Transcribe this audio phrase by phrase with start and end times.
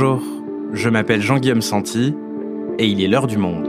[0.00, 0.22] Bonjour,
[0.74, 2.14] je m'appelle Jean-Guillaume Santi
[2.78, 3.66] et il est l'heure du monde.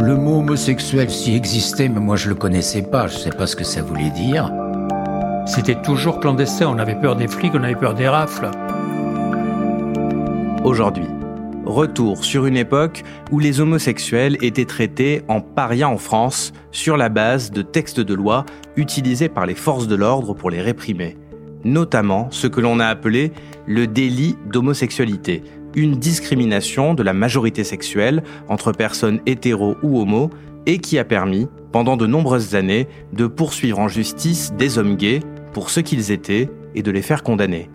[0.00, 3.56] Le mot homosexuel s'y existait, mais moi je le connaissais pas, je sais pas ce
[3.56, 4.52] que ça voulait dire.
[5.46, 8.52] C'était toujours clandestin, on avait peur des flics, on avait peur des rafles.
[10.62, 11.08] Aujourd'hui,
[11.66, 17.08] retour sur une époque où les homosexuels étaient traités en paria en France sur la
[17.08, 21.16] base de textes de loi utilisés par les forces de l'ordre pour les réprimer,
[21.64, 23.32] notamment ce que l'on a appelé
[23.66, 25.42] le délit d'homosexualité,
[25.74, 30.30] une discrimination de la majorité sexuelle entre personnes hétéros ou homo
[30.66, 35.20] et qui a permis, pendant de nombreuses années, de poursuivre en justice des hommes gays
[35.52, 37.70] pour ce qu'ils étaient et de les faire condamner.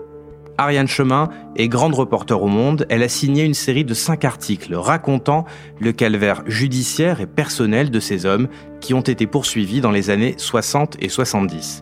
[0.57, 2.85] Ariane Chemin est grande reporter au Monde.
[2.89, 5.45] Elle a signé une série de cinq articles racontant
[5.81, 8.47] le calvaire judiciaire et personnel de ces hommes
[8.79, 11.81] qui ont été poursuivis dans les années 60 et 70.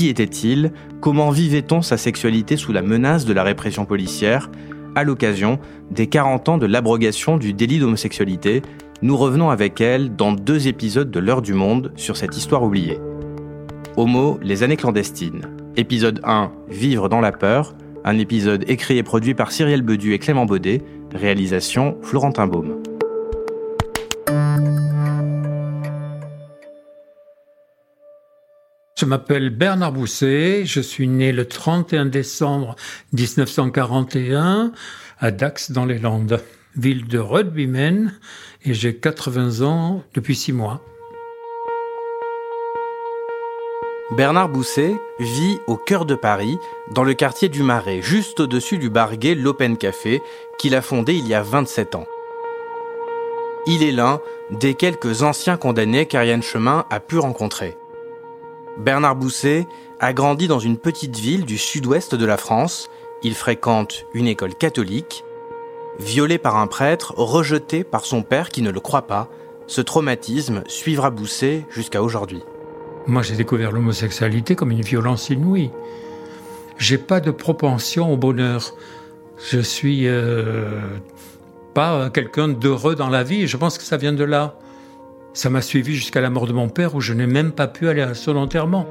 [0.00, 0.72] Qui était-il?
[1.02, 4.50] Comment vivait-on sa sexualité sous la menace de la répression policière?
[4.94, 5.58] À l'occasion
[5.90, 8.62] des 40 ans de l'abrogation du délit d'homosexualité,
[9.02, 12.98] nous revenons avec elle dans deux épisodes de L'heure du monde sur cette histoire oubliée.
[13.98, 15.42] Homo, les années clandestines.
[15.76, 20.18] Épisode 1, Vivre dans la peur un épisode écrit et produit par Cyrielle Bedu et
[20.18, 20.80] Clément Baudet,
[21.14, 22.80] réalisation Florentin Baume.
[29.00, 32.76] Je m'appelle Bernard Bousset, je suis né le 31 décembre
[33.14, 34.72] 1941
[35.18, 36.38] à Dax dans les Landes,
[36.76, 38.12] ville de Rugbymen,
[38.62, 40.82] et j'ai 80 ans depuis 6 mois.
[44.18, 46.58] Bernard Bousset vit au cœur de Paris,
[46.94, 50.20] dans le quartier du Marais, juste au-dessus du bar gay L'Open Café,
[50.58, 52.06] qu'il a fondé il y a 27 ans.
[53.66, 54.20] Il est l'un
[54.50, 57.78] des quelques anciens condamnés qu'Ariane Chemin a pu rencontrer.
[58.80, 59.66] Bernard Bousset
[60.00, 62.88] a grandi dans une petite ville du sud-ouest de la France.
[63.22, 65.22] Il fréquente une école catholique.
[65.98, 69.28] Violé par un prêtre, rejeté par son père qui ne le croit pas,
[69.66, 72.42] ce traumatisme suivra Bousset jusqu'à aujourd'hui.
[73.06, 75.70] Moi, j'ai découvert l'homosexualité comme une violence inouïe.
[76.78, 78.74] J'ai pas de propension au bonheur.
[79.50, 80.80] Je suis euh,
[81.74, 83.46] pas quelqu'un d'heureux dans la vie.
[83.46, 84.54] Je pense que ça vient de là.
[85.32, 87.88] Ça m'a suivi jusqu'à la mort de mon père où je n'ai même pas pu
[87.88, 88.86] aller à son enterrement.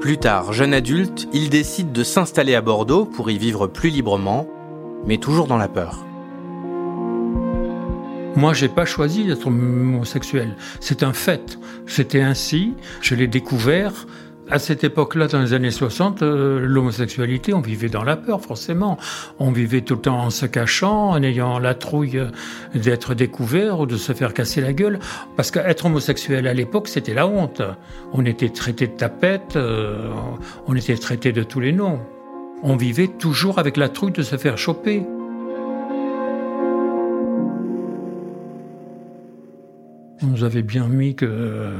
[0.00, 4.46] Plus tard, jeune adulte, il décide de s'installer à Bordeaux pour y vivre plus librement,
[5.06, 6.04] mais toujours dans la peur.
[8.36, 10.54] Moi, j'ai pas choisi d'être homosexuel.
[10.80, 11.58] C'est un fait.
[11.86, 12.74] C'était ainsi.
[13.00, 14.06] Je l'ai découvert.
[14.50, 18.96] À cette époque-là, dans les années 60, euh, l'homosexualité, on vivait dans la peur, forcément.
[19.38, 22.22] On vivait tout le temps en se cachant, en ayant la trouille
[22.74, 25.00] d'être découvert ou de se faire casser la gueule.
[25.36, 27.60] Parce qu'être homosexuel à l'époque, c'était la honte.
[28.14, 30.10] On était traité de tapette, euh,
[30.66, 32.00] on était traité de tous les noms.
[32.62, 35.02] On vivait toujours avec la trouille de se faire choper.
[40.22, 41.70] On nous avait bien mis que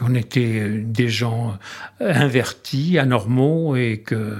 [0.00, 1.58] qu'on était des gens
[2.00, 4.36] invertis, anormaux, et que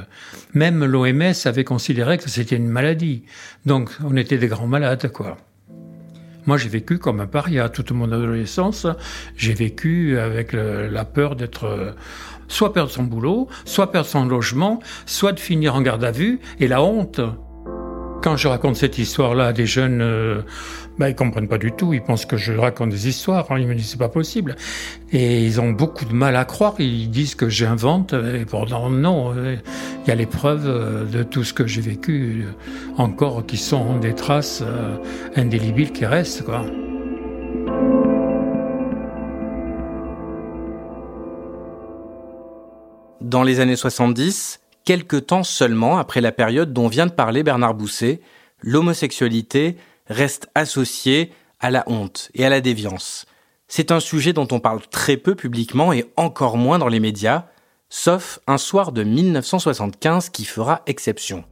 [0.54, 3.25] même l'OMS avait considéré que c'était une maladie.
[3.66, 5.37] Donc on était des grands malades, quoi.
[6.47, 8.87] Moi, j'ai vécu comme un paria toute mon adolescence.
[9.37, 11.94] J'ai vécu avec la peur d'être
[12.48, 16.41] soit perdre son boulot, soit perdre son logement, soit de finir en garde à vue,
[16.59, 17.21] et la honte.
[18.22, 20.42] Quand je raconte cette histoire-là à des jeunes, euh,
[20.98, 21.94] bah, ils comprennent pas du tout.
[21.94, 23.47] Ils pensent que je raconte des histoires.
[23.56, 24.56] Ils me disent c'est pas possible.
[25.12, 26.75] Et ils ont beaucoup de mal à croire.
[26.78, 28.12] Ils disent que j'invente.
[28.12, 29.34] Et pourtant non.
[30.04, 32.53] Il y a les preuves euh, de tout ce que j'ai vécu euh,
[32.97, 34.97] encore qui sont des traces euh,
[35.36, 36.64] indélébiles qui restent quoi.
[43.20, 47.74] Dans les années 70, quelques temps seulement après la période dont vient de parler Bernard
[47.74, 48.20] Bousset,
[48.60, 49.76] l'homosexualité
[50.06, 53.26] reste associée à la honte et à la déviance.
[53.68, 57.47] C'est un sujet dont on parle très peu publiquement et encore moins dans les médias,
[57.88, 61.44] sauf un soir de 1975 qui fera exception.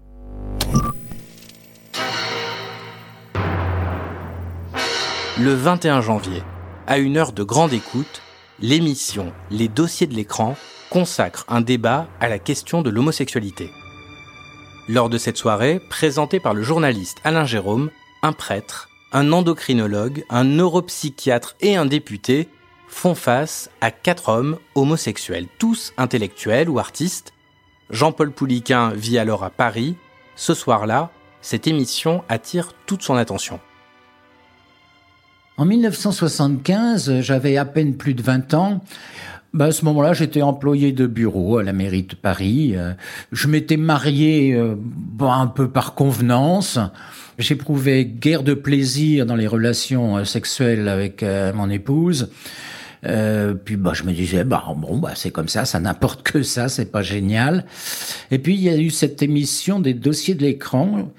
[5.40, 6.42] Le 21 janvier,
[6.88, 8.22] à une heure de grande écoute,
[8.58, 10.56] l'émission Les dossiers de l'écran
[10.90, 13.70] consacre un débat à la question de l'homosexualité.
[14.88, 17.90] Lors de cette soirée, présentée par le journaliste Alain Jérôme,
[18.22, 22.48] un prêtre, un endocrinologue, un neuropsychiatre et un député
[22.88, 27.32] font face à quatre hommes homosexuels, tous intellectuels ou artistes.
[27.90, 29.94] Jean-Paul Pouliquin vit alors à Paris.
[30.36, 31.10] Ce soir-là,
[31.42, 33.60] cette émission attire toute son attention.
[35.58, 38.80] En 1975, j'avais à peine plus de 20 ans.
[39.54, 42.72] Bah à ce moment-là, j'étais employé de bureau à la mairie de Paris.
[42.76, 42.92] Euh,
[43.32, 44.74] je m'étais marié euh,
[45.20, 46.78] un peu par convenance.
[47.38, 51.24] J'éprouvais guère de plaisir dans les relations euh, sexuelles avec
[51.54, 52.28] mon épouse.
[53.06, 56.42] Euh, puis bah je me disais bah bon bah c'est comme ça, ça n'importe que
[56.42, 57.64] ça, c'est pas génial.
[58.30, 61.10] Et puis il y a eu cette émission des dossiers de l'écran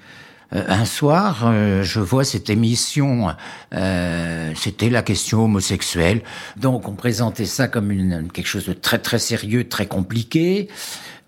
[0.52, 3.28] un soir, euh, je vois cette émission,
[3.74, 6.22] euh, c'était la question homosexuelle.
[6.56, 10.68] Donc on présentait ça comme une, quelque chose de très très sérieux, très compliqué.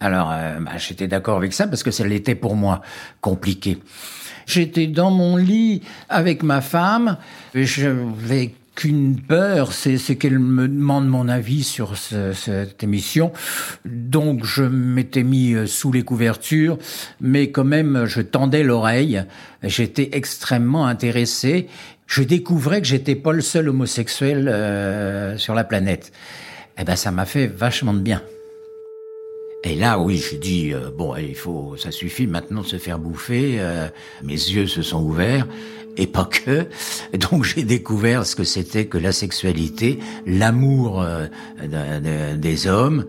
[0.01, 2.83] Alors bah, j'étais d'accord avec ça parce que ça l'était pour moi
[3.21, 3.79] compliqué.
[4.47, 7.17] J'étais dans mon lit avec ma femme,
[7.55, 13.33] je vais qu'une peur, c'est qu'elle me demande mon avis sur cette émission.
[13.85, 16.79] Donc je m'étais mis euh, sous les couvertures,
[17.21, 19.23] mais quand même je tendais l'oreille.
[19.63, 21.69] J'étais extrêmement intéressé.
[22.07, 26.13] Je découvrais que j'étais pas le seul homosexuel euh, sur la planète.
[26.79, 28.23] Eh ben ça m'a fait vachement de bien.
[29.65, 32.99] Et là, oui, je dis euh, bon, il faut, ça suffit maintenant de se faire
[32.99, 33.61] bouffer.
[34.23, 35.47] mes yeux se sont ouverts
[35.97, 36.67] et pas que.
[37.31, 43.06] Donc j'ai découvert ce que c'était que la sexualité, l'amour euh, des hommes.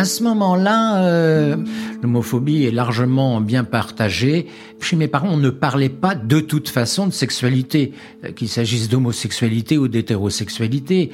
[0.00, 1.56] À ce moment-là, euh,
[2.02, 4.46] l'homophobie est largement bien partagée.
[4.80, 7.92] Chez mes parents, on ne parlait pas de toute façon de sexualité,
[8.24, 11.12] euh, qu'il s'agisse d'homosexualité ou d'hétérosexualité.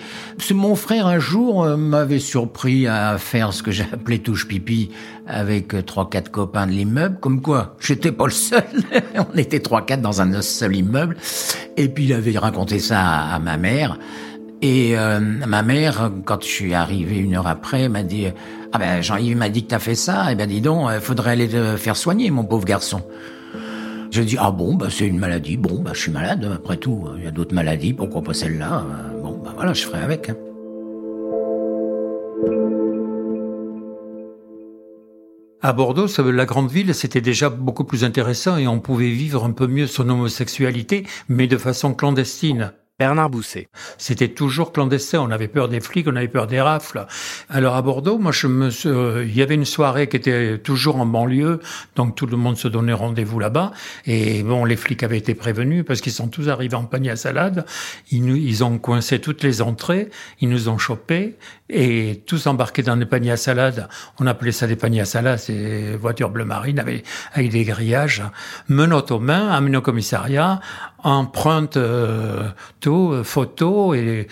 [0.55, 4.91] Mon frère, un jour, euh, m'avait surpris à faire ce que appelé touche pipi
[5.27, 8.63] avec trois, quatre copains de l'immeuble, comme quoi j'étais pas le seul.
[9.35, 11.17] on était trois, quatre dans un seul immeuble.
[11.77, 13.99] Et puis il avait raconté ça à ma mère.
[14.63, 18.27] Et euh, ma mère, quand je suis arrivé une heure après, m'a dit
[18.77, 20.27] ah ben Jean-Yves m'a dit que t'as fait ça.
[20.31, 23.01] Eh ben dis donc, il faudrait aller te faire soigner, mon pauvre garçon.
[24.11, 25.57] Je dis ah bon bah c'est une maladie.
[25.57, 27.09] Bon bah je suis malade après tout.
[27.17, 28.85] Il y a d'autres maladies, pourquoi pas celle-là
[29.23, 30.29] Bon bah voilà, je ferai avec.
[30.29, 30.37] Hein.
[35.63, 39.53] À Bordeaux, la grande ville, c'était déjà beaucoup plus intéressant et on pouvait vivre un
[39.53, 42.73] peu mieux son homosexualité, mais de façon clandestine.
[42.99, 43.69] Bernard Bousset.
[43.99, 45.21] C'était toujours clandestin.
[45.21, 47.05] On avait peur des flics, on avait peur des rafles.
[47.51, 50.97] Alors à Bordeaux, moi, je me, euh, il y avait une soirée qui était toujours
[50.97, 51.61] en banlieue,
[51.95, 53.73] donc tout le monde se donnait rendez-vous là-bas.
[54.07, 57.17] Et bon, les flics avaient été prévenus parce qu'ils sont tous arrivés en panier à
[57.17, 57.67] salade.
[58.11, 60.09] Ils, nous, ils ont coincé toutes les entrées,
[60.41, 61.37] ils nous ont chopés
[61.69, 63.89] et tous embarqués dans des paniers à salade.
[64.21, 67.05] On appelait ça des paniers à salade, c'est voitures bleu marine avec,
[67.35, 68.23] avec des grillages.
[68.69, 70.61] Menottes aux mains, amenés au commissariat,
[71.07, 72.49] empreinte euh,
[72.91, 74.27] euh, photo et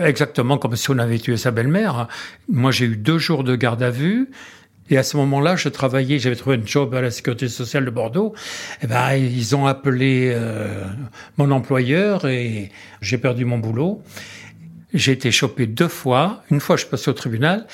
[0.00, 2.08] exactement comme si on avait tué sa belle-mère.
[2.48, 4.30] Moi, j'ai eu deux jours de garde à vue.
[4.90, 7.90] Et à ce moment-là, je travaillais, j'avais trouvé un job à la sécurité sociale de
[7.90, 8.34] Bordeaux.
[8.80, 10.84] Et eh ben, ils ont appelé euh,
[11.36, 12.70] mon employeur et
[13.02, 14.02] j'ai perdu mon boulot.
[14.94, 16.42] J'ai été chopé deux fois.
[16.50, 17.66] Une fois, je suis passé au tribunal.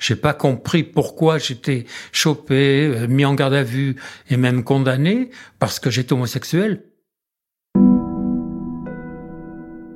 [0.00, 3.96] J'ai pas compris pourquoi j'étais chopé, mis en garde à vue
[4.28, 6.82] et même condamné parce que j'étais homosexuel.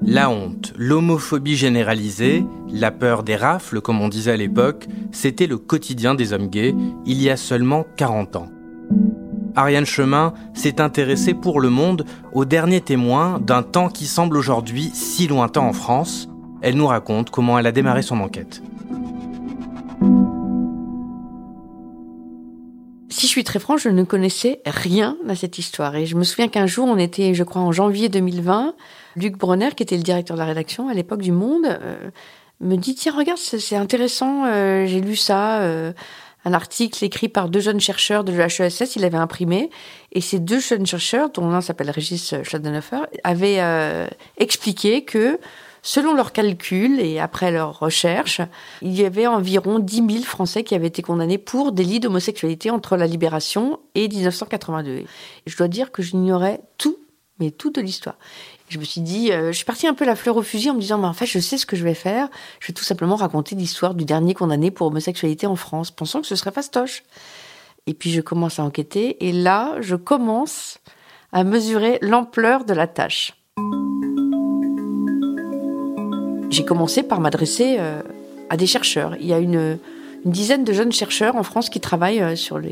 [0.04, 5.58] La honte, l'homophobie généralisée, la peur des rafles, comme on disait à l'époque, c'était le
[5.58, 6.74] quotidien des hommes gays
[7.06, 8.48] il y a seulement 40 ans.
[9.54, 14.90] Ariane Chemin s'est intéressée pour le monde au dernier témoin d'un temps qui semble aujourd'hui
[14.92, 16.28] si lointain en France.
[16.62, 18.62] Elle nous raconte comment elle a démarré son enquête.
[23.32, 25.96] Suis très franche, je ne connaissais rien à cette histoire.
[25.96, 28.74] Et je me souviens qu'un jour, on était, je crois, en janvier 2020,
[29.16, 32.10] Luc Bronner, qui était le directeur de la rédaction à l'époque du Monde, euh,
[32.60, 35.92] me dit tiens regarde c'est intéressant, euh, j'ai lu ça, euh,
[36.44, 39.70] un article écrit par deux jeunes chercheurs de l'HESS, il avait imprimé,
[40.12, 43.60] et ces deux jeunes chercheurs, dont l'un s'appelle Régis Schadenhofer, avaient
[44.38, 45.38] expliqué que
[45.82, 48.40] Selon leurs calculs et après leurs recherches,
[48.82, 52.96] il y avait environ 10 000 Français qui avaient été condamnés pour délit d'homosexualité entre
[52.96, 55.04] la Libération et 1982.
[55.46, 56.98] je dois dire que j'ignorais tout,
[57.40, 58.16] mais tout de l'histoire
[58.72, 60.74] je me suis dit, euh, je suis partie un peu la fleur au fusil en
[60.74, 62.28] me disant, mais en fait, je sais ce que je vais faire.
[62.58, 66.26] Je vais tout simplement raconter l'histoire du dernier condamné pour homosexualité en France, pensant que
[66.26, 67.04] ce serait fastoche.
[67.86, 70.78] Et puis je commence à enquêter, et là, je commence
[71.32, 73.34] à mesurer l'ampleur de la tâche.
[76.52, 78.02] J'ai commencé par m'adresser euh,
[78.50, 79.16] à des chercheurs.
[79.18, 79.78] Il y a une
[80.26, 82.70] dizaine de jeunes chercheurs en France qui travaillent euh, sur le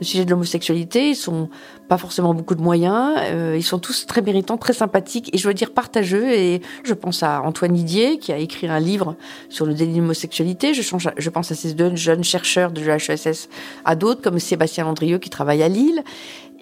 [0.00, 1.10] sujet de l'homosexualité.
[1.10, 1.50] Ils sont
[1.88, 3.16] pas forcément beaucoup de moyens.
[3.18, 6.32] Euh, ils sont tous très méritants, très sympathiques et je veux dire partageux.
[6.32, 9.14] Et je pense à Antoine Didier qui a écrit un livre
[9.50, 10.72] sur le délit d'homosexualité.
[10.72, 10.82] Je,
[11.16, 13.50] je pense à ces deux jeunes chercheurs de l'HESS,
[13.84, 16.02] à d'autres comme Sébastien Landrieux qui travaille à Lille.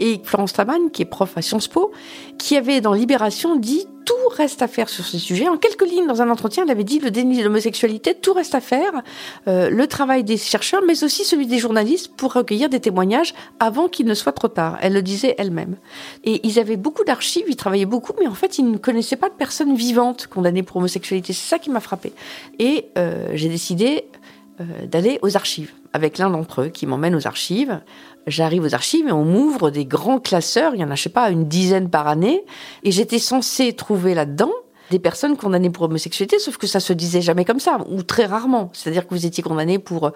[0.00, 1.92] et Florence Taman, qui est prof à Sciences Po,
[2.38, 5.48] qui avait dans Libération dit tout reste à faire sur ce sujet.
[5.48, 8.54] En quelques lignes, dans un entretien, elle avait dit le déni de l'homosexualité, tout reste
[8.54, 9.02] à faire.
[9.48, 13.88] Euh, le travail des chercheurs, mais aussi celui des journalistes pour recueillir des témoignages avant
[13.88, 14.78] qu'il ne soit trop tard.
[14.80, 15.76] Elle le disait elle-même.
[16.24, 19.28] Et ils avaient beaucoup d'archives, ils travaillaient beaucoup, mais en fait, ils ne connaissaient pas
[19.28, 21.32] de personnes vivantes condamnées pour homosexualité.
[21.32, 22.12] C'est ça qui m'a frappé.
[22.60, 24.04] Et euh, j'ai décidé
[24.60, 27.80] euh, d'aller aux archives avec l'un d'entre eux qui m'emmène aux archives.
[28.26, 31.08] J'arrive aux archives et on m'ouvre des grands classeurs, il y en a, je sais
[31.08, 32.44] pas, une dizaine par année,
[32.82, 34.52] et j'étais censée trouver là-dedans
[34.90, 38.26] des personnes condamnées pour homosexualité, sauf que ça se disait jamais comme ça, ou très
[38.26, 38.70] rarement.
[38.72, 40.10] C'est-à-dire que vous étiez condamné pour euh,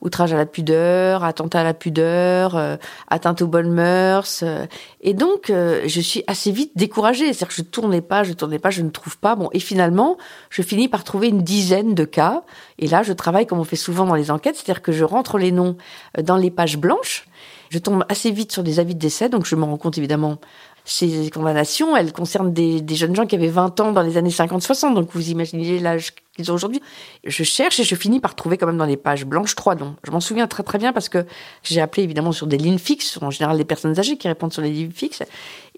[0.00, 2.76] outrage à la pudeur, attentat à la pudeur, euh,
[3.08, 4.40] atteinte aux bonnes mœurs.
[4.42, 4.66] Euh.
[5.00, 7.32] et donc, je suis assez vite découragée.
[7.32, 9.34] C'est-à-dire que je tournais pas, je tournais pas, je ne trouve pas.
[9.36, 10.16] Bon, et finalement,
[10.50, 12.42] je finis par trouver une dizaine de cas.
[12.78, 15.38] Et là, je travaille comme on fait souvent dans les enquêtes, c'est-à-dire que je rentre
[15.38, 15.76] les noms
[16.22, 17.26] dans les pages blanches.
[17.70, 20.38] Je tombe assez vite sur des avis de décès, donc je me rends compte évidemment
[20.86, 24.28] ces condamnations, elles concernent des, des, jeunes gens qui avaient 20 ans dans les années
[24.28, 26.82] 50-60, donc vous imaginez l'âge qu'ils ont aujourd'hui.
[27.24, 29.96] Je cherche et je finis par trouver quand même dans les pages blanches trois noms.
[30.04, 31.24] Je m'en souviens très très bien parce que
[31.62, 34.60] j'ai appelé évidemment sur des lignes fixes, en général des personnes âgées qui répondent sur
[34.60, 35.22] les lignes fixes.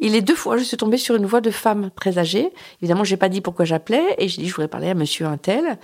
[0.00, 2.52] Et les deux fois, je suis tombée sur une voix de femme très âgée.
[2.82, 5.78] Évidemment, j'ai pas dit pourquoi j'appelais et j'ai dit je voudrais parler à monsieur Untel.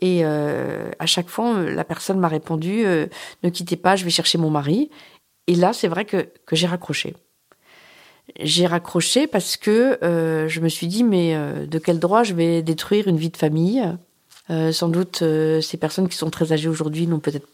[0.00, 3.06] Et euh, à chaque fois, la personne m'a répondu euh,
[3.42, 4.88] ne quittez pas, je vais chercher mon mari.
[5.48, 7.16] Et là, c'est vrai que, que j'ai raccroché
[8.38, 12.34] j'ai raccroché parce que euh, je me suis dit mais euh, de quel droit je
[12.34, 13.84] vais détruire une vie de famille?
[14.50, 15.22] Euh, Sans doute
[15.60, 17.46] ces personnes qui sont très âgées aujourd'hui n'ont peut-être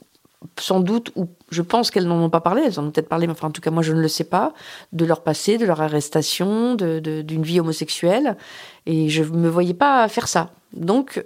[0.60, 3.26] sans doute ou je pense qu'elles n'en ont pas parlé, elles en ont peut-être parlé,
[3.26, 4.52] mais enfin en tout cas moi je ne le sais pas
[4.92, 8.36] de leur passé, de leur arrestation, de, d'une vie homosexuelle
[8.84, 10.50] et je me voyais pas faire ça.
[10.74, 11.22] Donc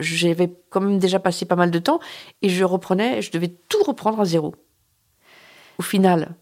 [0.00, 2.00] j'avais quand même déjà passé pas mal de temps
[2.42, 4.54] et je reprenais, je devais tout reprendre à zéro.
[5.78, 6.34] Au final,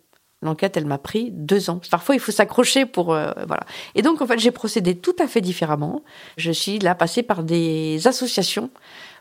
[0.44, 1.80] L'enquête, elle m'a pris deux ans.
[1.90, 3.64] Parfois, il faut s'accrocher pour euh, voilà.
[3.94, 6.04] Et donc, en fait, j'ai procédé tout à fait différemment.
[6.36, 8.70] Je suis là passée par des associations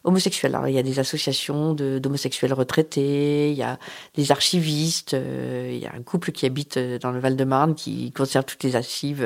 [0.04, 0.54] homosexuelles.
[0.54, 3.80] Alors, il y a des associations d'homosexuels retraités, il y a
[4.16, 8.12] des archivistes, euh, il y a un couple qui habite euh, dans le Val-de-Marne qui
[8.12, 9.26] conserve toutes les archives,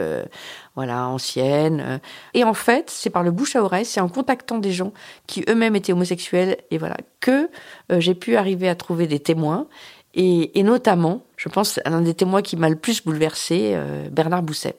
[0.75, 1.99] voilà, anciennes.
[2.35, 4.93] Et en fait, c'est par le bouche à oreille, c'est en contactant des gens
[5.25, 7.49] qui eux-mêmes étaient homosexuels et voilà que
[7.89, 9.67] j'ai pu arriver à trouver des témoins
[10.17, 14.75] et, notamment, je pense, l'un des témoins qui m'a le plus bouleversé, euh, Bernard Bousset.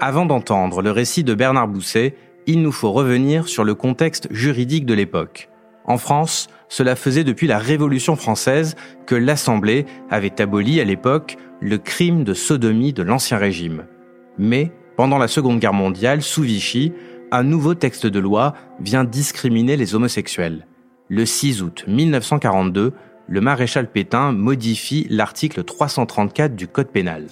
[0.00, 2.14] Avant d'entendre le récit de Bernard Bousset,
[2.46, 5.48] il nous faut revenir sur le contexte juridique de l'époque.
[5.86, 11.78] En France, cela faisait depuis la Révolution française que l'Assemblée avait aboli à l'époque le
[11.78, 13.86] crime de sodomie de l'Ancien Régime.
[14.36, 16.92] Mais, pendant la Seconde Guerre mondiale, sous Vichy,
[17.32, 20.66] un nouveau texte de loi vient discriminer les homosexuels.
[21.08, 22.92] Le 6 août 1942,
[23.28, 27.26] le maréchal Pétain modifie l'article 334 du Code pénal.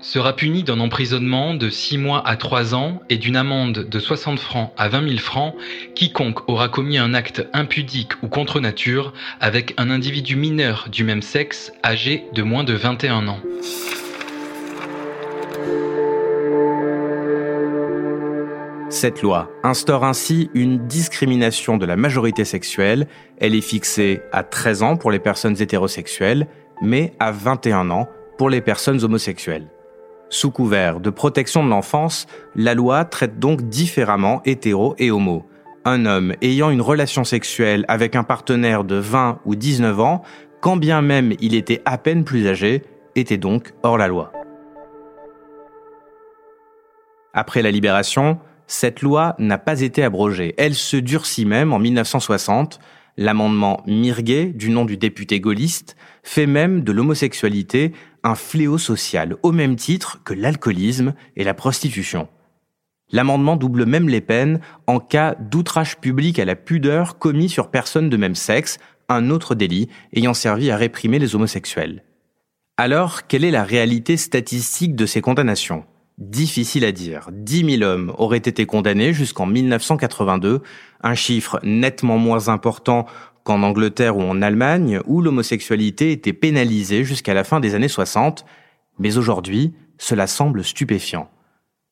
[0.00, 4.38] Sera puni d'un emprisonnement de 6 mois à 3 ans et d'une amende de 60
[4.38, 5.54] francs à 20 000 francs
[5.94, 11.22] quiconque aura commis un acte impudique ou contre nature avec un individu mineur du même
[11.22, 13.40] sexe âgé de moins de 21 ans.
[19.00, 23.06] Cette loi instaure ainsi une discrimination de la majorité sexuelle.
[23.36, 26.48] Elle est fixée à 13 ans pour les personnes hétérosexuelles,
[26.82, 29.68] mais à 21 ans pour les personnes homosexuelles.
[30.30, 32.26] Sous couvert de protection de l'enfance,
[32.56, 35.46] la loi traite donc différemment hétéro et homo.
[35.84, 40.22] Un homme ayant une relation sexuelle avec un partenaire de 20 ou 19 ans,
[40.60, 42.82] quand bien même il était à peine plus âgé,
[43.14, 44.32] était donc hors la loi.
[47.32, 50.54] Après la libération, cette loi n'a pas été abrogée.
[50.58, 52.78] Elle se durcit même en 1960.
[53.16, 59.50] L'amendement Mirguet, du nom du député gaulliste, fait même de l'homosexualité un fléau social, au
[59.50, 62.28] même titre que l'alcoolisme et la prostitution.
[63.10, 68.10] L'amendement double même les peines en cas d'outrage public à la pudeur commis sur personne
[68.10, 72.04] de même sexe, un autre délit ayant servi à réprimer les homosexuels.
[72.76, 75.84] Alors, quelle est la réalité statistique de ces condamnations?
[76.18, 77.28] Difficile à dire.
[77.32, 80.62] 10 000 hommes auraient été condamnés jusqu'en 1982,
[81.00, 83.06] un chiffre nettement moins important
[83.44, 88.44] qu'en Angleterre ou en Allemagne, où l'homosexualité était pénalisée jusqu'à la fin des années 60,
[88.98, 91.30] mais aujourd'hui, cela semble stupéfiant.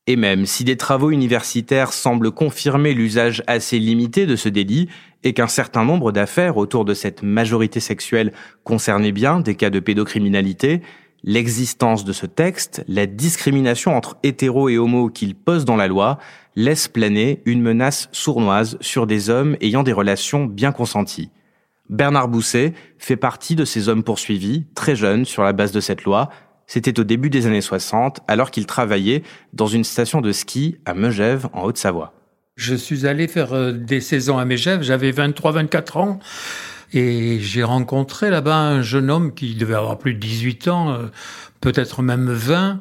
[0.07, 4.89] Et même si des travaux universitaires semblent confirmer l'usage assez limité de ce délit
[5.23, 8.33] et qu'un certain nombre d'affaires autour de cette majorité sexuelle
[8.65, 10.81] concernaient bien des cas de pédocriminalité,
[11.29, 16.19] L'existence de ce texte, la discrimination entre hétéros et homos qu'il pose dans la loi,
[16.55, 21.29] laisse planer une menace sournoise sur des hommes ayant des relations bien consenties.
[21.89, 26.05] Bernard Bousset fait partie de ces hommes poursuivis, très jeunes sur la base de cette
[26.05, 26.29] loi.
[26.65, 30.93] C'était au début des années 60, alors qu'il travaillait dans une station de ski à
[30.93, 32.13] Megève, en Haute-Savoie.
[32.55, 36.19] Je suis allé faire euh, des saisons à Megève, j'avais 23-24 ans.
[36.93, 41.07] Et j'ai rencontré là-bas un jeune homme qui devait avoir plus de 18 ans, euh,
[41.61, 42.79] peut-être même 20.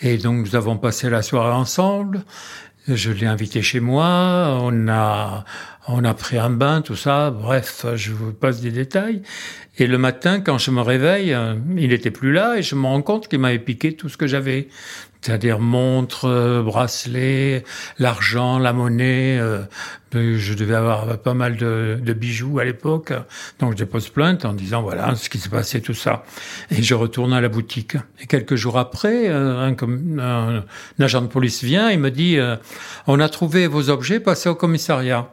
[0.00, 2.24] Et donc nous avons passé la soirée ensemble.
[2.88, 5.44] Je l'ai invité chez moi, on a,
[5.86, 7.30] on a pris un bain, tout ça.
[7.30, 9.22] Bref, je vous passe des détails.
[9.78, 12.86] Et le matin, quand je me réveille, euh, il n'était plus là et je me
[12.86, 14.68] rends compte qu'il m'avait piqué tout ce que j'avais
[15.22, 17.64] c'est-à-dire montres, euh, bracelets,
[17.98, 19.38] l'argent, la monnaie.
[19.38, 19.62] Euh,
[20.12, 23.14] je devais avoir pas mal de, de bijoux à l'époque,
[23.60, 26.24] donc je dépose plainte en disant voilà ce qui s'est passé, tout ça.
[26.70, 27.96] Et je retourne à la boutique.
[28.20, 29.76] Et quelques jours après, euh, un,
[30.18, 30.64] un,
[31.02, 32.36] agent de police vient et me dit
[33.06, 35.30] on a trouvé vos objets, passez au commissariat.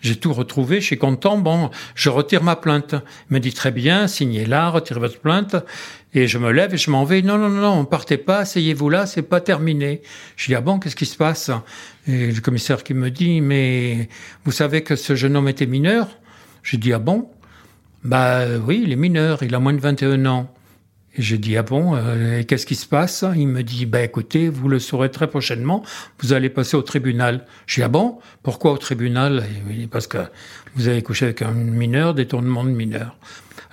[0.00, 2.94] J'ai tout retrouvé, je suis content, bon, je retire ma plainte.
[3.30, 5.56] Il me dit très bien, signez là, retirez votre plainte.
[6.14, 7.22] Et je me lève et je m'en vais.
[7.22, 10.02] Non, non, non, non, partez pas, asseyez-vous là, c'est pas terminé.
[10.36, 11.50] Je dis, ah bon, qu'est-ce qui se passe?
[12.06, 14.08] Et le commissaire qui me dit, mais
[14.44, 16.08] vous savez que ce jeune homme était mineur?
[16.62, 17.28] Je dis, ah bon?
[18.02, 20.54] Bah oui, il est mineur, il a moins de 21 ans.
[21.18, 23.24] J'ai dit, ah bon, euh, qu'est-ce qui se passe?
[23.34, 25.82] Il me dit, bah écoutez, vous le saurez très prochainement,
[26.20, 27.46] vous allez passer au tribunal.
[27.66, 29.44] Je dis, ah bon, pourquoi au tribunal?
[29.68, 30.18] Dit, Parce que
[30.76, 33.16] vous avez couché avec un mineur, détournement de mineur.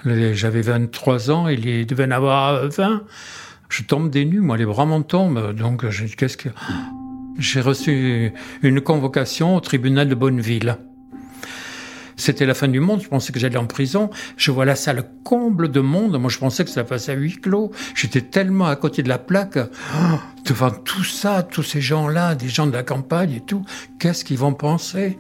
[0.06, 3.04] J'avais 23 ans, il devait en avoir 20.
[3.70, 5.54] Je tombe des nues, moi, les bras m'en tombent.
[5.54, 5.86] Donc,
[6.18, 6.50] qu'est-ce que...
[7.38, 10.78] J'ai reçu une convocation au tribunal de Bonneville.
[12.18, 13.02] C'était la fin du monde.
[13.02, 14.10] Je pensais que j'allais en prison.
[14.36, 16.20] Je vois la salle comble de monde.
[16.20, 17.72] Moi, je pensais que ça passait à huis clos.
[17.96, 19.58] J'étais tellement à côté de la plaque.
[19.58, 23.64] Oh, devant tout ça, tous ces gens-là, des gens de la campagne et tout,
[24.00, 25.18] qu'est-ce qu'ils vont penser?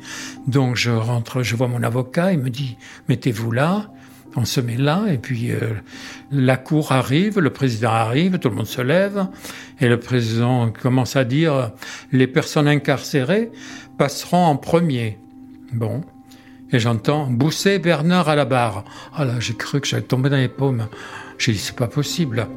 [0.48, 2.34] Donc, je rentre, je vois mon avocat.
[2.34, 2.78] Il me dit,
[3.08, 3.92] mettez-vous là.
[4.36, 5.74] On se met là et puis euh,
[6.32, 9.26] la cour arrive, le président arrive, tout le monde se lève
[9.80, 11.72] et le président commence à dire
[12.12, 13.50] les personnes incarcérées
[13.98, 15.18] passeront en premier.
[15.74, 16.04] Bon,
[16.72, 18.84] et j'entends Bousset Bernard à la barre.
[19.14, 20.88] Ah là, j'ai cru que j'allais tomber dans les paumes.
[21.38, 22.48] J'ai dit, c'est pas possible.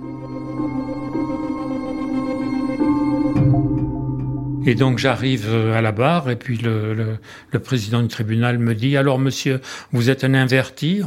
[4.67, 7.19] Et donc j'arrive euh, à la barre et puis le,
[7.51, 11.01] le, président du tribunal me dit alors monsieur vous êtes un inverti?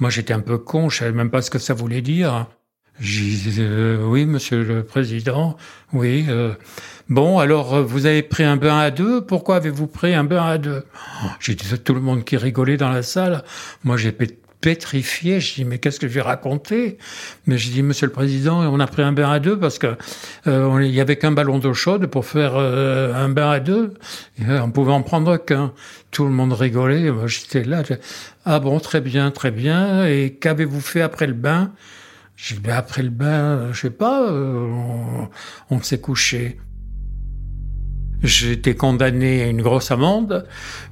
[0.00, 2.48] Moi j'étais un peu con je savais même pas ce que ça voulait dire
[3.00, 5.56] euh, oui monsieur le président
[5.92, 6.54] oui euh,
[7.08, 9.22] Bon, alors euh, vous avez pris un bain à deux.
[9.22, 10.84] Pourquoi avez-vous pris un bain à deux?
[11.40, 13.44] J'ai dit tout le monde qui rigolait dans la salle.
[13.82, 14.14] Moi, j'ai
[14.60, 15.40] pétrifié.
[15.40, 16.98] Je dis mais qu'est-ce que je vais raconter?
[17.46, 19.96] Mais j'ai dit Monsieur le Président, on a pris un bain à deux parce que
[20.46, 23.94] euh, il y avait qu'un ballon d'eau chaude pour faire euh, un bain à deux.
[24.46, 25.72] on pouvait en prendre qu'un.
[26.10, 27.10] Tout le monde rigolait.
[27.10, 27.84] Moi j'étais là.
[28.44, 30.04] Ah bon, très bien, très bien.
[30.04, 31.72] Et qu'avez-vous fait après le bain?
[32.60, 34.32] Ben, après le bain, je sais pas.
[34.32, 35.28] on,
[35.70, 36.58] on s'est couché.
[38.22, 40.46] J'étais condamné à une grosse amende,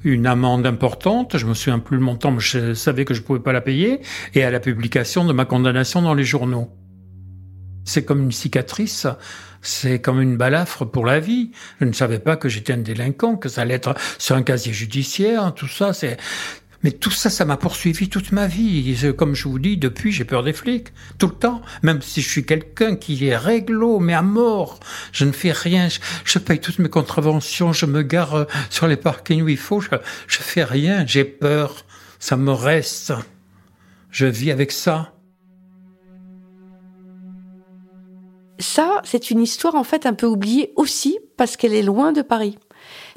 [0.05, 3.41] une amende importante, je me souviens plus le montant, mais je savais que je pouvais
[3.41, 3.99] pas la payer,
[4.33, 6.71] et à la publication de ma condamnation dans les journaux.
[7.83, 9.07] C'est comme une cicatrice,
[9.61, 11.51] c'est comme une balafre pour la vie.
[11.81, 14.71] Je ne savais pas que j'étais un délinquant, que ça allait être sur un casier
[14.71, 16.17] judiciaire, tout ça, c'est,
[16.83, 18.95] mais tout ça, ça m'a poursuivi toute ma vie.
[19.17, 20.89] Comme je vous dis, depuis, j'ai peur des flics.
[21.17, 21.61] Tout le temps.
[21.81, 24.79] Même si je suis quelqu'un qui est réglo, mais à mort.
[25.11, 25.87] Je ne fais rien.
[26.23, 27.73] Je, paye toutes mes contraventions.
[27.73, 29.81] Je me gare euh, sur les parkings où il faut.
[29.81, 29.89] Je,
[30.27, 31.05] je fais rien.
[31.05, 31.85] J'ai peur.
[32.19, 33.13] Ça me reste.
[34.11, 35.13] Je vis avec ça.
[38.59, 42.23] Ça, c'est une histoire en fait un peu oubliée aussi parce qu'elle est loin de
[42.23, 42.57] Paris.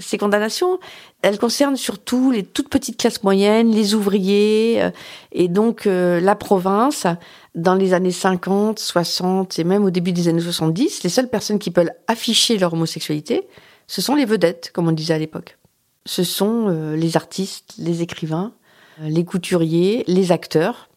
[0.00, 0.78] Ces condamnations,
[1.22, 4.90] elles concernent surtout les toutes petites classes moyennes, les ouvriers, euh,
[5.32, 7.06] et donc euh, la province.
[7.54, 11.58] Dans les années 50, 60 et même au début des années 70, les seules personnes
[11.58, 13.48] qui peuvent afficher leur homosexualité,
[13.88, 15.58] ce sont les vedettes, comme on disait à l'époque.
[16.06, 18.52] Ce sont euh, les artistes, les écrivains,
[19.00, 20.88] les couturiers, les acteurs.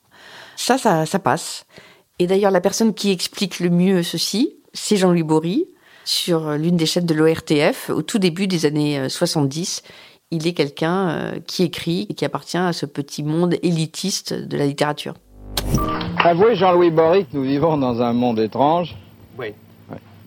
[0.55, 1.65] Ça, ça, ça passe.
[2.19, 5.65] Et d'ailleurs, la personne qui explique le mieux ceci, c'est Jean-Louis Bory,
[6.05, 9.83] sur l'une des chaînes de l'ORTF au tout début des années 70.
[10.31, 14.57] Il est quelqu'un euh, qui écrit et qui appartient à ce petit monde élitiste de
[14.57, 15.13] la littérature.
[16.17, 18.95] Avouez, Jean-Louis que nous vivons dans un monde étrange.
[19.37, 19.53] Oui.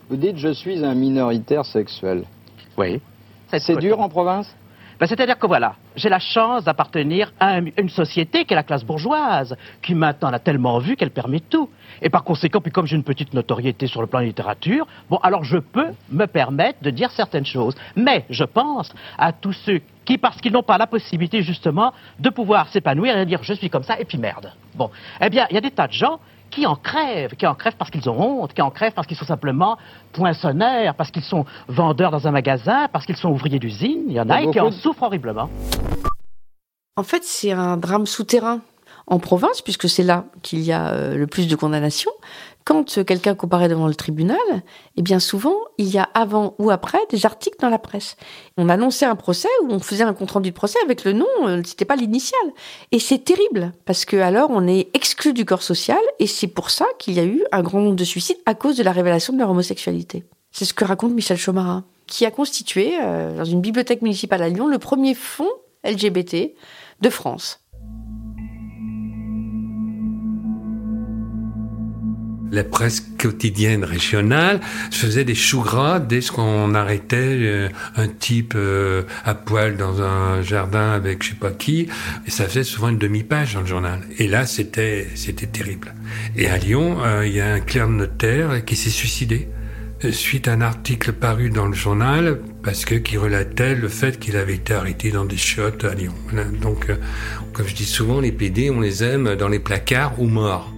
[0.09, 2.23] Vous dites je suis un minoritaire sexuel.
[2.77, 3.01] Oui.
[3.51, 4.47] C'est dur en province?
[4.99, 8.85] Ben, C'est-à-dire que voilà, j'ai la chance d'appartenir à une société qui est la classe
[8.85, 11.69] bourgeoise, qui maintenant l'a tellement vu qu'elle permet tout.
[12.01, 15.17] Et par conséquent, puis comme j'ai une petite notoriété sur le plan de littérature, bon,
[15.17, 17.75] alors je peux me permettre de dire certaines choses.
[17.95, 22.29] Mais je pense à tous ceux qui, parce qu'ils n'ont pas la possibilité justement de
[22.29, 24.53] pouvoir s'épanouir et dire je suis comme ça et puis merde.
[24.75, 27.55] Bon, eh bien, il y a des tas de gens qui en crèvent, qui en
[27.55, 29.77] crèvent parce qu'ils ont honte, qui en crèvent parce qu'ils sont simplement
[30.13, 34.03] poinçonneurs, parce qu'ils sont vendeurs dans un magasin, parce qu'ils sont ouvriers d'usine?
[34.07, 35.49] Il y en a et qui en souffrent horriblement.
[36.95, 38.61] En fait, c'est un drame souterrain
[39.05, 42.11] en province, puisque c'est là qu'il y a euh, le plus de condamnations,
[42.67, 44.37] quand quelqu'un comparaît devant le tribunal,
[44.97, 48.17] eh bien souvent, il y a avant ou après des articles dans la presse.
[48.57, 51.27] On annonçait un procès ou on faisait un compte rendu de procès avec le nom,
[51.45, 52.41] euh, c'était pas l'initial.
[52.91, 56.69] Et c'est terrible parce que alors on est exclu du corps social et c'est pour
[56.69, 59.31] ça qu'il y a eu un grand nombre de suicides à cause de la révélation
[59.31, 60.25] de leur homosexualité.
[60.51, 64.49] C'est ce que raconte Michel Chomara, qui a constitué euh, dans une bibliothèque municipale à
[64.49, 65.53] Lyon le premier fonds
[65.85, 66.53] LGBT
[66.99, 67.61] de France.
[72.51, 74.59] La presse quotidienne régionale
[74.91, 80.41] faisait des choux gras dès qu'on arrêtait euh, un type euh, à poil dans un
[80.41, 81.87] jardin avec je sais pas qui.
[82.25, 84.01] Et ça faisait souvent une demi-page dans le journal.
[84.17, 85.93] Et là c'était c'était terrible.
[86.35, 89.49] Et à Lyon euh, il y a un clerc notaire qui s'est suicidé
[90.11, 94.37] suite à un article paru dans le journal parce que qui relatait le fait qu'il
[94.37, 96.13] avait été arrêté dans des chiottes à Lyon.
[96.61, 96.85] Donc
[97.51, 100.71] comme je dis souvent les PD on les aime dans les placards ou morts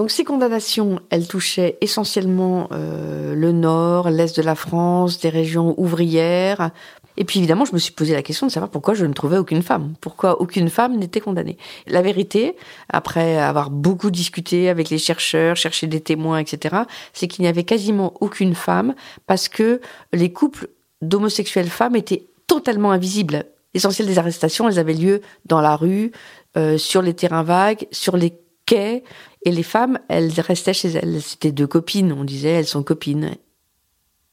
[0.00, 5.74] Donc ces condamnations, elles touchaient essentiellement euh, le nord, l'est de la France, des régions
[5.76, 6.70] ouvrières.
[7.18, 9.36] Et puis évidemment, je me suis posé la question de savoir pourquoi je ne trouvais
[9.36, 11.58] aucune femme, pourquoi aucune femme n'était condamnée.
[11.86, 12.56] La vérité,
[12.88, 16.76] après avoir beaucoup discuté avec les chercheurs, cherché des témoins, etc.,
[17.12, 18.94] c'est qu'il n'y avait quasiment aucune femme
[19.26, 19.82] parce que
[20.14, 20.68] les couples
[21.02, 23.44] d'homosexuelles femmes étaient totalement invisibles.
[23.74, 26.10] L'essentiel des arrestations, elles avaient lieu dans la rue,
[26.56, 28.32] euh, sur les terrains vagues, sur les
[28.64, 29.02] quais,
[29.44, 31.22] et les femmes, elles restaient chez elles.
[31.22, 33.36] C'était deux copines, on disait, elles sont copines.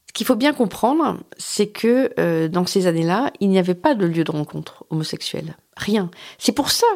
[0.08, 3.94] Ce qu'il faut bien comprendre, c'est que euh, dans ces années-là, il n'y avait pas
[3.94, 5.56] de lieu de rencontre homosexuel.
[5.76, 6.10] Rien.
[6.38, 6.86] C'est pour ça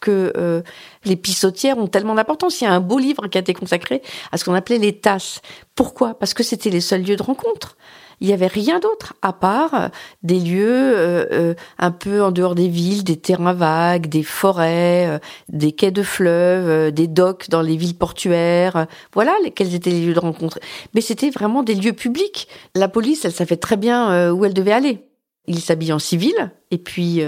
[0.00, 0.62] que euh,
[1.04, 2.60] les pissotières ont tellement d'importance.
[2.60, 4.98] Il y a un beau livre qui a été consacré à ce qu'on appelait les
[4.98, 5.40] tasses.
[5.74, 6.14] Pourquoi?
[6.14, 7.76] Parce que c'était les seuls lieux de rencontre.
[8.20, 9.88] Il n'y avait rien d'autre à part euh,
[10.22, 15.20] des lieux euh, euh, un peu en dehors des villes, des terrains vagues, des forêts,
[15.48, 18.86] des quais de fleuves, des docks dans les villes portuaires.
[19.12, 20.58] Voilà quels étaient les lieux de rencontre.
[20.94, 22.48] Mais c'était vraiment des lieux publics.
[22.74, 25.04] La police, elle savait très bien où elle devait aller.
[25.46, 26.34] Ils s'habillent en civil
[26.70, 27.22] et puis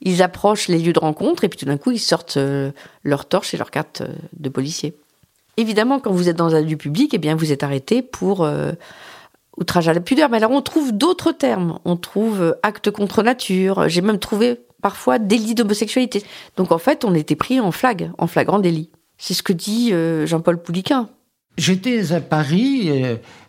[0.00, 2.38] ils approchent les lieux de rencontre et puis tout d'un coup ils sortent
[3.02, 4.02] leur torche et leur carte
[4.36, 4.94] de policier.
[5.56, 8.48] Évidemment, quand vous êtes dans un lieu public, eh bien vous êtes arrêté pour
[9.56, 10.30] outrage à la pudeur.
[10.30, 11.78] Mais alors on trouve d'autres termes.
[11.84, 13.88] On trouve euh, acte contre nature.
[13.88, 16.22] J'ai même trouvé parfois délit d'homosexualité.
[16.56, 18.90] Donc en fait, on était pris en flag, en flagrant délit.
[19.18, 21.08] C'est ce que dit euh, Jean-Paul Pouliquin.
[21.56, 22.90] J'étais à Paris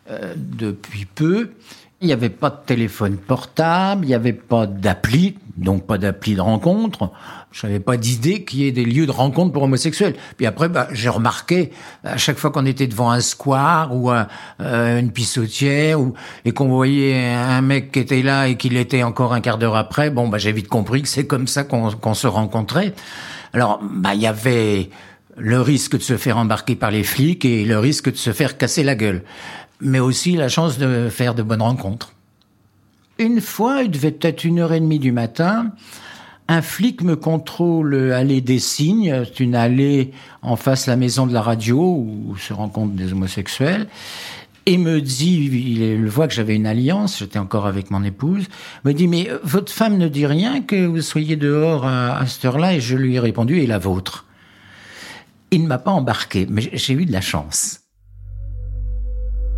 [0.10, 1.50] euh, depuis peu
[2.02, 6.36] il n'y avait pas de téléphone portable, il n'y avait pas d'appli, donc pas d'appli
[6.36, 7.12] de rencontre.
[7.52, 10.15] Je n'avais pas d'idée qu'il y ait des lieux de rencontre pour homosexuels.
[10.38, 11.72] Puis après, bah, j'ai remarqué,
[12.04, 16.13] à chaque fois qu'on était devant un square ou euh, une pissotière, ou,
[16.44, 19.76] et qu'on voyait un mec qui était là et qu'il était encore un quart d'heure
[19.76, 22.94] après, bon, bah, j'ai vite compris que c'est comme ça qu'on se rencontrait.
[23.54, 24.89] Alors, bah, il y avait
[25.38, 28.58] le risque de se faire embarquer par les flics et le risque de se faire
[28.58, 29.24] casser la gueule
[29.82, 32.14] mais aussi la chance de faire de bonnes rencontres.
[33.17, 35.71] Une fois, il devait être une heure et demie du matin,
[36.49, 41.25] un flic me contrôle allée des Signes, c'est une allée en face de la maison
[41.25, 43.88] de la radio où se rencontrent des homosexuels,
[44.65, 45.45] et me dit,
[45.80, 48.47] il voit que j'avais une alliance, j'étais encore avec mon épouse,
[48.84, 52.43] me dit, mais votre femme ne dit rien que vous soyez dehors à, à cette
[52.45, 54.25] heure-là, et je lui ai répondu, et la vôtre.
[55.51, 57.85] Il ne m'a pas embarqué, mais j'ai eu de la chance.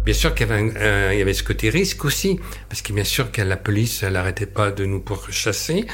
[0.08, 2.40] Bien sûr qu'il y, avait ce côté risque aussi,
[2.70, 5.86] parce que bien sûr que la police, elle n'arrêtait pas de nous pourchasser,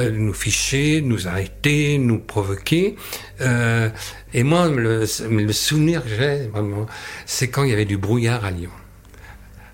[0.00, 2.96] euh, nous ficher, nous arrêter, nous provoquer.
[3.40, 3.88] Euh,
[4.34, 6.86] et moi, le, le souvenir que j'ai, vraiment,
[7.24, 8.72] c'est quand il y avait du brouillard à Lyon.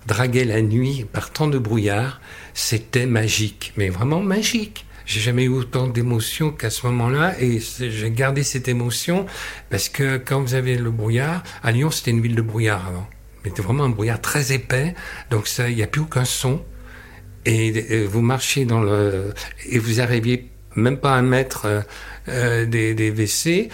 [0.05, 2.21] Draguer la nuit par tant de brouillard,
[2.53, 4.85] c'était magique, mais vraiment magique.
[5.07, 9.25] J'ai jamais eu autant d'émotions qu'à ce moment-là et j'ai gardé cette émotion
[9.71, 13.09] parce que quand vous avez le brouillard, à Lyon c'était une ville de brouillard avant
[13.43, 14.95] mais vraiment un brouillard très épais,
[15.29, 16.61] donc il n'y a plus aucun son.
[17.45, 19.33] Et, vous marchez dans le...
[19.67, 21.81] et vous arriviez même pas à mètre euh,
[22.27, 23.69] euh, des, des WC,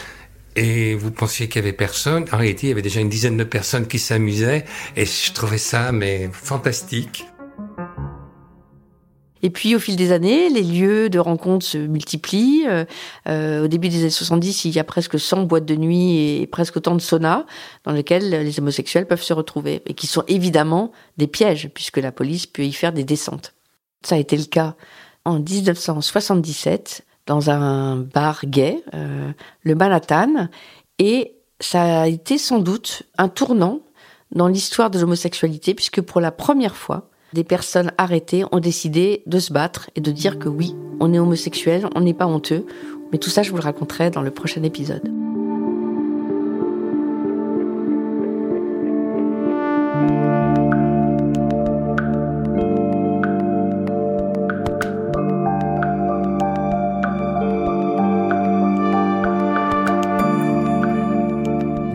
[0.55, 2.25] et vous pensiez qu'il y avait personne.
[2.31, 5.57] En réalité, il y avait déjà une dizaine de personnes qui s'amusaient et je trouvais
[5.57, 7.25] ça mais fantastique.
[9.45, 12.65] Et puis, au fil des années, les lieux de rencontres se multiplient.
[12.67, 12.83] Euh,
[13.27, 16.47] euh, au début des années 70, il y a presque 100 boîtes de nuit et
[16.47, 17.45] presque autant de saunas
[17.83, 22.11] dans lesquels les homosexuels peuvent se retrouver et qui sont évidemment des pièges puisque la
[22.11, 23.53] police peut y faire des descentes.
[24.01, 24.73] Ça a été le cas
[25.25, 29.31] en 1977 dans un bar gay, euh,
[29.61, 30.49] le Manhattan,
[30.97, 33.81] et ça a été sans doute un tournant
[34.31, 39.39] dans l'histoire de l'homosexualité puisque pour la première fois, des personnes arrêtées ont décidé de
[39.39, 42.65] se battre et de dire que oui, on est homosexuel, on n'est pas honteux.
[43.11, 45.03] Mais tout ça, je vous le raconterai dans le prochain épisode.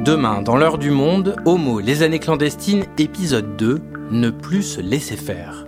[0.04, 5.16] Demain, dans l'heure du monde, Homo, les années clandestines, épisode 2, ne plus se laisser
[5.16, 5.66] faire.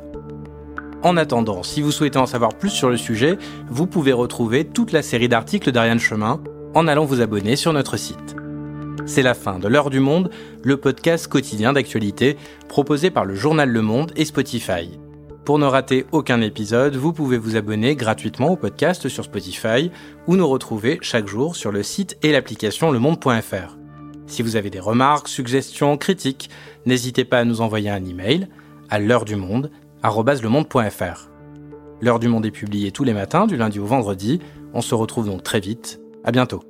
[1.03, 3.37] En attendant, si vous souhaitez en savoir plus sur le sujet,
[3.69, 6.41] vous pouvez retrouver toute la série d'articles d'Ariane Chemin
[6.75, 8.37] en allant vous abonner sur notre site.
[9.05, 10.31] C'est la fin de L'heure du monde,
[10.63, 12.37] le podcast quotidien d'actualité
[12.69, 14.99] proposé par le journal Le Monde et Spotify.
[15.45, 19.91] Pour ne rater aucun épisode, vous pouvez vous abonner gratuitement au podcast sur Spotify
[20.29, 23.82] ou nous retrouver chaque jour sur le site et l'application lemonde.fr.
[24.33, 26.49] Si vous avez des remarques, suggestions, critiques,
[26.87, 28.49] n'hésitez pas à nous envoyer un email
[28.89, 29.71] à l'heure du monde
[30.03, 31.29] @lemonde.fr.
[32.01, 34.41] L'heure du monde est publiée tous les matins du lundi au vendredi.
[34.73, 36.01] On se retrouve donc très vite.
[36.25, 36.63] À bientôt.